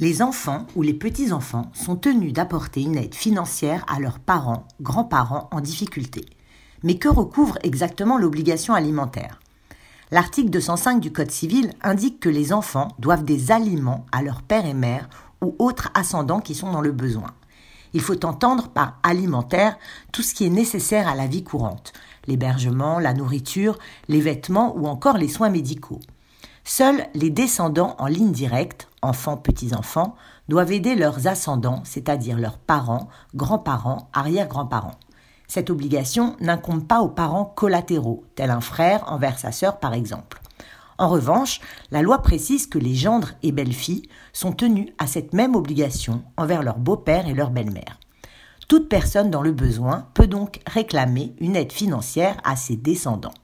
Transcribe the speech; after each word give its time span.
Les 0.00 0.22
enfants 0.22 0.66
ou 0.74 0.82
les 0.82 0.92
petits-enfants 0.92 1.70
sont 1.72 1.94
tenus 1.94 2.32
d'apporter 2.32 2.82
une 2.82 2.96
aide 2.96 3.14
financière 3.14 3.84
à 3.86 4.00
leurs 4.00 4.18
parents, 4.18 4.66
grands-parents 4.80 5.48
en 5.52 5.60
difficulté. 5.60 6.26
Mais 6.82 6.96
que 6.96 7.08
recouvre 7.08 7.58
exactement 7.62 8.18
l'obligation 8.18 8.74
alimentaire? 8.74 9.38
L'article 10.10 10.50
205 10.50 10.98
du 10.98 11.12
Code 11.12 11.30
civil 11.30 11.70
indique 11.80 12.18
que 12.18 12.28
les 12.28 12.52
enfants 12.52 12.88
doivent 12.98 13.24
des 13.24 13.52
aliments 13.52 14.04
à 14.10 14.22
leur 14.22 14.42
père 14.42 14.66
et 14.66 14.74
mère 14.74 15.08
ou 15.40 15.54
autres 15.60 15.92
ascendants 15.94 16.40
qui 16.40 16.56
sont 16.56 16.72
dans 16.72 16.80
le 16.80 16.90
besoin. 16.90 17.32
Il 17.92 18.00
faut 18.00 18.26
entendre 18.26 18.70
par 18.70 18.98
alimentaire 19.04 19.78
tout 20.10 20.22
ce 20.22 20.34
qui 20.34 20.44
est 20.44 20.50
nécessaire 20.50 21.06
à 21.06 21.14
la 21.14 21.28
vie 21.28 21.44
courante, 21.44 21.92
l'hébergement, 22.26 22.98
la 22.98 23.14
nourriture, 23.14 23.78
les 24.08 24.20
vêtements 24.20 24.76
ou 24.76 24.88
encore 24.88 25.18
les 25.18 25.28
soins 25.28 25.50
médicaux. 25.50 26.00
Seuls 26.66 27.06
les 27.14 27.28
descendants 27.28 27.94
en 27.98 28.06
ligne 28.06 28.32
directe, 28.32 28.88
enfants, 29.02 29.36
petits-enfants, 29.36 30.16
doivent 30.48 30.72
aider 30.72 30.94
leurs 30.94 31.26
ascendants, 31.26 31.82
c'est-à-dire 31.84 32.38
leurs 32.38 32.56
parents, 32.56 33.08
grands-parents, 33.34 34.08
arrière-grands-parents. 34.14 34.98
Cette 35.46 35.68
obligation 35.68 36.36
n'incombe 36.40 36.86
pas 36.86 37.00
aux 37.00 37.08
parents 37.08 37.44
collatéraux, 37.44 38.24
tel 38.34 38.50
un 38.50 38.62
frère 38.62 39.04
envers 39.12 39.38
sa 39.38 39.52
sœur 39.52 39.78
par 39.78 39.92
exemple. 39.92 40.40
En 40.96 41.08
revanche, 41.08 41.60
la 41.90 42.00
loi 42.00 42.22
précise 42.22 42.66
que 42.66 42.78
les 42.78 42.94
gendres 42.94 43.32
et 43.42 43.52
belles-filles 43.52 44.08
sont 44.32 44.52
tenus 44.52 44.88
à 44.98 45.06
cette 45.06 45.34
même 45.34 45.56
obligation 45.56 46.22
envers 46.38 46.62
leur 46.62 46.78
beau-père 46.78 47.28
et 47.28 47.34
leur 47.34 47.50
belle-mère. 47.50 47.98
Toute 48.68 48.88
personne 48.88 49.30
dans 49.30 49.42
le 49.42 49.52
besoin 49.52 50.06
peut 50.14 50.28
donc 50.28 50.60
réclamer 50.66 51.34
une 51.40 51.56
aide 51.56 51.72
financière 51.72 52.36
à 52.42 52.56
ses 52.56 52.76
descendants. 52.76 53.34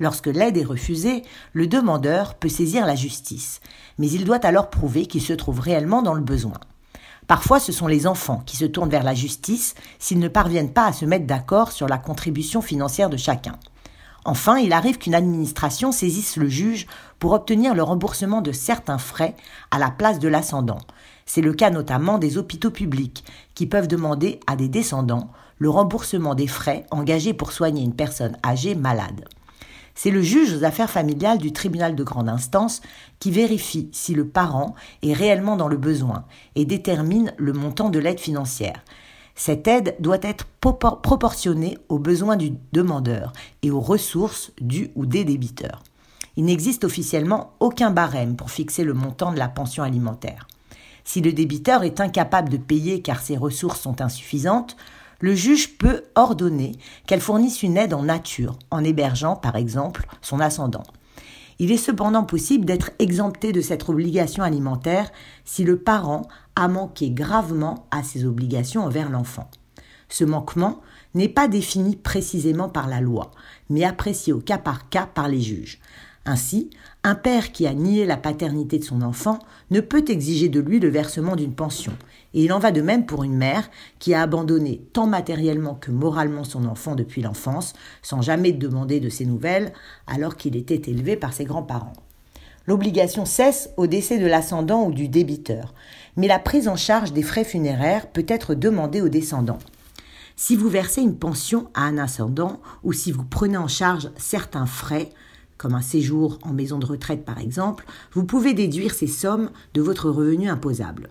Lorsque 0.00 0.26
l'aide 0.26 0.56
est 0.56 0.64
refusée, 0.64 1.22
le 1.52 1.66
demandeur 1.66 2.34
peut 2.34 2.48
saisir 2.48 2.86
la 2.86 2.94
justice, 2.94 3.60
mais 3.98 4.10
il 4.10 4.24
doit 4.24 4.44
alors 4.44 4.70
prouver 4.70 5.04
qu'il 5.04 5.20
se 5.20 5.34
trouve 5.34 5.60
réellement 5.60 6.00
dans 6.00 6.14
le 6.14 6.22
besoin. 6.22 6.58
Parfois, 7.26 7.60
ce 7.60 7.70
sont 7.70 7.86
les 7.86 8.06
enfants 8.06 8.42
qui 8.46 8.56
se 8.56 8.64
tournent 8.64 8.88
vers 8.88 9.04
la 9.04 9.14
justice 9.14 9.74
s'ils 9.98 10.18
ne 10.18 10.26
parviennent 10.26 10.72
pas 10.72 10.86
à 10.86 10.92
se 10.94 11.04
mettre 11.04 11.26
d'accord 11.26 11.70
sur 11.70 11.86
la 11.86 11.98
contribution 11.98 12.62
financière 12.62 13.10
de 13.10 13.18
chacun. 13.18 13.56
Enfin, 14.24 14.58
il 14.58 14.72
arrive 14.72 14.98
qu'une 14.98 15.14
administration 15.14 15.92
saisisse 15.92 16.36
le 16.36 16.48
juge 16.48 16.86
pour 17.18 17.32
obtenir 17.32 17.74
le 17.74 17.82
remboursement 17.82 18.40
de 18.40 18.52
certains 18.52 18.98
frais 18.98 19.34
à 19.70 19.78
la 19.78 19.90
place 19.90 20.18
de 20.18 20.28
l'ascendant. 20.28 20.78
C'est 21.26 21.40
le 21.42 21.52
cas 21.52 21.70
notamment 21.70 22.18
des 22.18 22.38
hôpitaux 22.38 22.70
publics 22.70 23.24
qui 23.54 23.66
peuvent 23.66 23.86
demander 23.86 24.40
à 24.46 24.56
des 24.56 24.68
descendants 24.68 25.30
le 25.58 25.68
remboursement 25.68 26.34
des 26.34 26.46
frais 26.46 26.86
engagés 26.90 27.34
pour 27.34 27.52
soigner 27.52 27.82
une 27.82 27.94
personne 27.94 28.36
âgée 28.44 28.74
malade. 28.74 29.26
C'est 29.94 30.10
le 30.10 30.22
juge 30.22 30.54
aux 30.54 30.64
affaires 30.64 30.90
familiales 30.90 31.38
du 31.38 31.52
tribunal 31.52 31.94
de 31.94 32.04
grande 32.04 32.28
instance 32.28 32.80
qui 33.18 33.30
vérifie 33.30 33.88
si 33.92 34.14
le 34.14 34.26
parent 34.26 34.74
est 35.02 35.12
réellement 35.12 35.56
dans 35.56 35.68
le 35.68 35.76
besoin 35.76 36.24
et 36.54 36.64
détermine 36.64 37.32
le 37.36 37.52
montant 37.52 37.90
de 37.90 37.98
l'aide 37.98 38.20
financière. 38.20 38.82
Cette 39.34 39.66
aide 39.68 39.96
doit 40.00 40.18
être 40.22 40.46
proportionnée 40.60 41.78
aux 41.88 41.98
besoins 41.98 42.36
du 42.36 42.52
demandeur 42.72 43.32
et 43.62 43.70
aux 43.70 43.80
ressources 43.80 44.52
du 44.60 44.90
ou 44.94 45.06
des 45.06 45.24
débiteurs. 45.24 45.82
Il 46.36 46.44
n'existe 46.44 46.84
officiellement 46.84 47.52
aucun 47.60 47.90
barème 47.90 48.36
pour 48.36 48.50
fixer 48.50 48.84
le 48.84 48.94
montant 48.94 49.32
de 49.32 49.38
la 49.38 49.48
pension 49.48 49.82
alimentaire. 49.82 50.46
Si 51.04 51.20
le 51.20 51.32
débiteur 51.32 51.82
est 51.82 52.00
incapable 52.00 52.50
de 52.50 52.56
payer 52.56 53.02
car 53.02 53.20
ses 53.20 53.36
ressources 53.36 53.80
sont 53.80 54.00
insuffisantes, 54.00 54.76
le 55.20 55.34
juge 55.34 55.78
peut 55.78 56.02
ordonner 56.14 56.72
qu'elle 57.06 57.20
fournisse 57.20 57.62
une 57.62 57.76
aide 57.76 57.94
en 57.94 58.02
nature, 58.02 58.58
en 58.70 58.82
hébergeant 58.82 59.36
par 59.36 59.56
exemple 59.56 60.06
son 60.22 60.40
ascendant. 60.40 60.82
Il 61.58 61.70
est 61.70 61.76
cependant 61.76 62.24
possible 62.24 62.64
d'être 62.64 62.90
exempté 62.98 63.52
de 63.52 63.60
cette 63.60 63.86
obligation 63.88 64.42
alimentaire 64.42 65.10
si 65.44 65.62
le 65.62 65.78
parent 65.78 66.22
a 66.56 66.68
manqué 66.68 67.10
gravement 67.10 67.86
à 67.90 68.02
ses 68.02 68.24
obligations 68.24 68.82
envers 68.82 69.10
l'enfant. 69.10 69.50
Ce 70.08 70.24
manquement 70.24 70.80
n'est 71.14 71.28
pas 71.28 71.48
défini 71.48 71.96
précisément 71.96 72.70
par 72.70 72.88
la 72.88 73.02
loi, 73.02 73.30
mais 73.68 73.84
apprécié 73.84 74.32
au 74.32 74.40
cas 74.40 74.58
par 74.58 74.88
cas 74.88 75.06
par 75.06 75.28
les 75.28 75.40
juges. 75.40 75.80
Ainsi, 76.26 76.68
un 77.02 77.14
père 77.14 77.50
qui 77.50 77.66
a 77.66 77.72
nié 77.72 78.04
la 78.04 78.18
paternité 78.18 78.78
de 78.78 78.84
son 78.84 79.00
enfant 79.00 79.38
ne 79.70 79.80
peut 79.80 80.04
exiger 80.08 80.48
de 80.50 80.60
lui 80.60 80.78
le 80.78 80.88
versement 80.88 81.34
d'une 81.34 81.54
pension, 81.54 81.92
et 82.34 82.44
il 82.44 82.52
en 82.52 82.58
va 82.58 82.72
de 82.72 82.82
même 82.82 83.06
pour 83.06 83.24
une 83.24 83.36
mère 83.36 83.70
qui 83.98 84.12
a 84.12 84.22
abandonné 84.22 84.82
tant 84.92 85.06
matériellement 85.06 85.74
que 85.74 85.90
moralement 85.90 86.44
son 86.44 86.66
enfant 86.66 86.94
depuis 86.94 87.22
l'enfance, 87.22 87.72
sans 88.02 88.20
jamais 88.20 88.52
demander 88.52 89.00
de 89.00 89.08
ses 89.08 89.24
nouvelles, 89.24 89.72
alors 90.06 90.36
qu'il 90.36 90.56
était 90.56 90.90
élevé 90.90 91.16
par 91.16 91.32
ses 91.32 91.44
grands-parents. 91.44 91.94
L'obligation 92.66 93.24
cesse 93.24 93.70
au 93.78 93.86
décès 93.86 94.18
de 94.18 94.26
l'ascendant 94.26 94.84
ou 94.84 94.92
du 94.92 95.08
débiteur, 95.08 95.74
mais 96.16 96.28
la 96.28 96.38
prise 96.38 96.68
en 96.68 96.76
charge 96.76 97.14
des 97.14 97.22
frais 97.22 97.44
funéraires 97.44 98.06
peut 98.08 98.26
être 98.28 98.54
demandée 98.54 99.00
aux 99.00 99.08
descendants. 99.08 99.58
Si 100.36 100.54
vous 100.54 100.68
versez 100.68 101.00
une 101.00 101.16
pension 101.16 101.68
à 101.74 101.82
un 101.82 101.98
ascendant 101.98 102.60
ou 102.84 102.92
si 102.92 103.10
vous 103.10 103.24
prenez 103.24 103.56
en 103.56 103.68
charge 103.68 104.10
certains 104.16 104.66
frais, 104.66 105.08
comme 105.60 105.74
un 105.74 105.82
séjour 105.82 106.38
en 106.42 106.54
maison 106.54 106.78
de 106.78 106.86
retraite 106.86 107.26
par 107.26 107.38
exemple, 107.38 107.84
vous 108.12 108.24
pouvez 108.24 108.54
déduire 108.54 108.94
ces 108.94 109.06
sommes 109.06 109.50
de 109.74 109.82
votre 109.82 110.08
revenu 110.08 110.48
imposable. 110.48 111.10